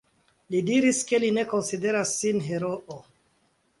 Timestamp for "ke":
1.11-1.19